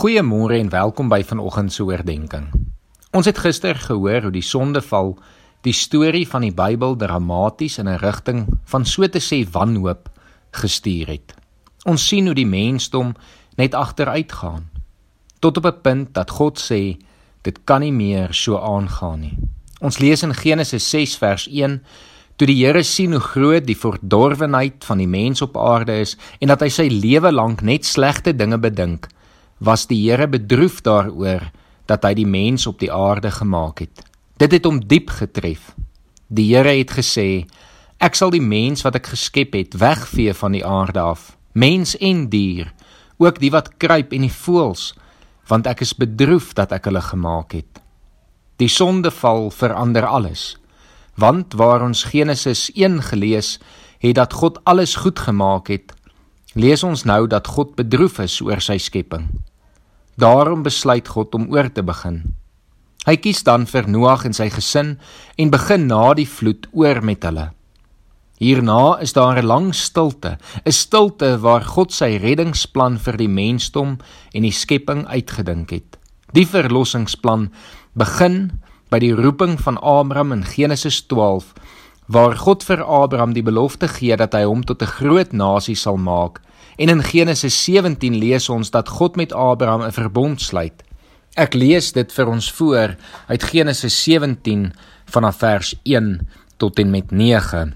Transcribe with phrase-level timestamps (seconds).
[0.00, 2.46] Goeiemôre en welkom by vanoggend se oordeenking.
[3.12, 5.10] Ons het gister gehoor hoe die sondeval
[5.60, 10.08] die storie van die Bybel dramaties in 'n rigting van so te sê wanhoop
[10.56, 11.34] gestuur het.
[11.84, 13.12] Ons sien hoe die mensdom
[13.56, 14.70] net agteruit gaan
[15.40, 16.96] tot op 'n punt dat God sê
[17.42, 19.36] dit kan nie meer so aangaan nie.
[19.80, 21.82] Ons lees in Genesis 6 vers 1
[22.36, 26.48] toe die Here sien hoe groot die verdorwenheid van die mens op aarde is en
[26.48, 29.08] dat hy sy lewe lank net slegte dinge bedink
[29.60, 31.50] was die Here bedroef daaroor
[31.86, 34.02] dat hy die mens op die aarde gemaak het.
[34.40, 35.74] Dit het hom diep getref.
[36.32, 37.44] Die Here het gesê:
[38.00, 42.28] Ek sal die mens wat ek geskep het wegvee van die aarde af, mens en
[42.32, 42.72] dier,
[43.20, 44.94] ook die wat kruip en die voëls,
[45.50, 47.82] want ek is bedroef dat ek hulle gemaak het.
[48.56, 50.56] Die sondeval verander alles.
[51.20, 53.58] Want waar ons Genesis 1 gelees
[54.00, 55.92] het dat God alles goed gemaak het,
[56.54, 59.28] lees ons nou dat God bedroef is oor sy skepping.
[60.20, 62.34] Daarom besluit God om oor te begin.
[63.06, 64.98] Hy kies dan vir Noag en sy gesin
[65.40, 67.46] en begin na die vloed oor met hulle.
[68.40, 73.98] Hierna is daar 'n lang stilte, 'n stilte waar God sy reddingsplan vir die mensdom
[74.34, 75.96] en die skepping uitgedink het.
[76.32, 77.50] Die verlossingsplan
[77.96, 81.54] begin by die roeping van Abraham in Genesis 12
[82.08, 85.96] waar God vir Abraham die belofte gee dat hy hom tot 'n groot nasie sal
[85.96, 86.40] maak
[86.80, 90.82] En in Genesis 17 lees ons dat God met Abraham 'n verbond sluit.
[91.36, 94.72] Ek lees dit vir ons voor uit Genesis 17
[95.04, 97.74] vanaf vers 1 tot en met 9.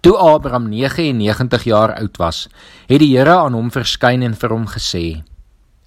[0.00, 2.48] Toe Abraham 99 jaar oud was,
[2.86, 5.22] het die Here aan hom verskyn en vir hom gesê: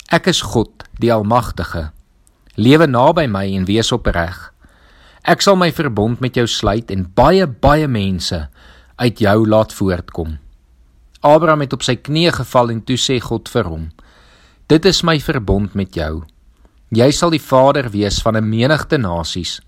[0.08, 1.92] Ek is God, die Almagtige.
[2.55, 4.53] Lewe naby my en wees opreg.
[5.23, 8.48] Ek sal my verbond met jou sluit en baie baie mense
[8.95, 10.38] uit jou laat voortkom.
[11.22, 13.89] Abraham het op sy knieë geval en toe sê God vir hom:
[14.67, 16.23] Dit is my verbond met jou.
[16.91, 19.61] Jy sal die vader wees van 'n menigte nasies.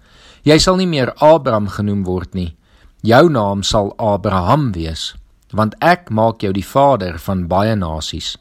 [0.44, 2.56] Jy sal nie meer Abraham genoem word nie.
[3.02, 5.14] Jou naam sal Abraham wees,
[5.52, 8.38] want ek maak jou die vader van baie nasies.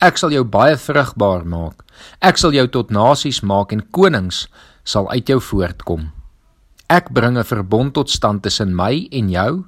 [0.00, 1.84] Ek sal jou baie vrugbaar maak.
[2.20, 4.48] Ek sal jou tot nasies maak en konings
[4.84, 6.12] sal uit jou voortkom.
[6.88, 9.64] Ek bring 'n verbond tot stand tussen my en jou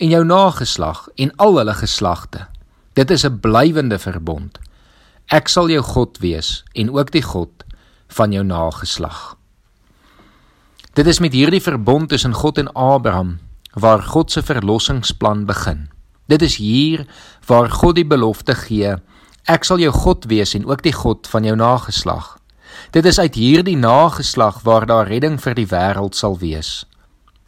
[0.00, 2.46] en jou nageslag en al hulle geslagte.
[2.96, 4.58] Dit is 'n blywende verbond.
[5.26, 7.64] Ek sal jou God wees en ook die God
[8.08, 9.36] van jou nageslag.
[10.94, 13.38] Dit is met hierdie verbond tussen God en Abraham
[13.72, 15.88] waar God se verlossingsplan begin.
[16.26, 17.06] Dit is hier
[17.46, 18.96] waar God die belofte gee:
[19.44, 22.38] Ek sal jou God wees en ook die God van jou nageslag.
[22.90, 26.86] Dit is uit hierdie nageslag waar daar redding vir die wêreld sal wees.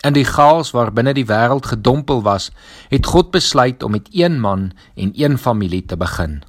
[0.03, 2.51] In die chaos waarbinne die wêreld gedompel was,
[2.91, 6.41] het God besluit om met een man en een familie te begin,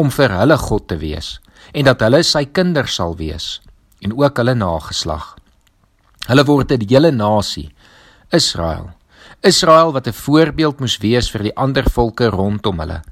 [0.00, 1.36] om vir hulle God te wees
[1.72, 3.60] en dat hulle sy kinders sal wees
[4.02, 5.36] en ook hulle nageslag.
[6.26, 7.74] Hulle word 'n hele nasie,
[8.30, 8.90] Israel.
[9.42, 13.02] Israel wat 'n voorbeeld moes wees vir die ander volke rondom hulle.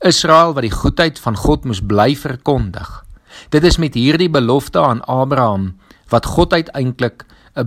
[0.00, 3.04] Israel wat die goedheid van God moes bly verkondig.
[3.50, 5.76] Dit is met hierdie belofte aan Abraham
[6.08, 7.24] wat God uiteindelik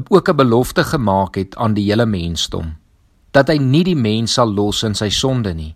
[0.09, 2.75] ook 'n belofte gemaak het aan die hele mensdom
[3.31, 5.75] dat hy nie die mens sal los in sy sonde nie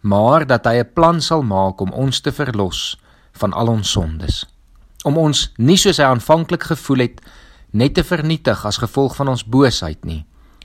[0.00, 2.98] maar dat hy 'n plan sal maak om ons te verlos
[3.32, 4.46] van al ons sondes.
[5.04, 7.20] Om ons nie soos hy aanvanklik gevoel het
[7.70, 10.24] net te vernietig as gevolg van ons boosheid nie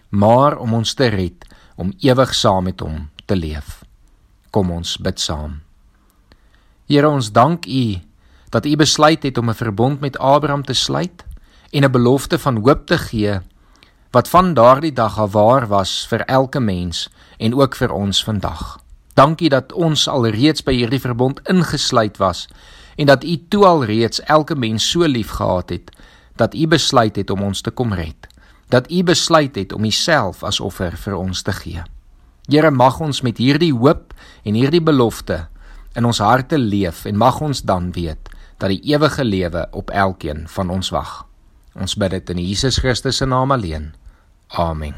[0.10, 1.46] maar om ons te red
[1.76, 3.84] om ewig saam met hom te leef.
[4.52, 5.62] Kom ons bid saam.
[6.86, 8.00] Here ons dank U
[8.50, 11.24] dat U besluit het om 'n verbond met Abraham te sluit
[11.72, 13.40] en 'n belofte van hoop te gee
[14.12, 18.80] wat van daardie dag af waar was vir elke mens en ook vir ons vandag.
[19.14, 22.48] Dankie dat ons alreeds by hierdie verbond ingesluit was
[22.96, 25.92] en dat U toe alreeds elke mens so liefgehad het
[26.36, 28.28] dat U besluit het om ons te kom red.
[28.68, 31.84] Dat U besluit het om Uself as offer vir ons te gee.
[32.48, 35.48] Here mag ons met hierdie hoop en hierdie belofte
[35.96, 40.48] in ons harte leef en mag ons dan weet dat die ewige lewe op elkeen
[40.48, 41.31] van ons wag.
[41.76, 43.94] Ons bid dit in Jesus Christus se naam alleen.
[44.60, 44.96] Amen.